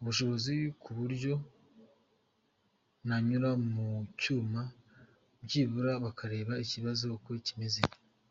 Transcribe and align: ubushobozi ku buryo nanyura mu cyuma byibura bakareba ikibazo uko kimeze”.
ubushobozi 0.00 0.54
ku 0.82 0.90
buryo 0.98 1.32
nanyura 3.08 3.50
mu 3.72 3.88
cyuma 4.20 4.62
byibura 5.44 5.92
bakareba 6.04 6.52
ikibazo 6.64 7.04
uko 7.16 7.30
kimeze”. 7.46 7.82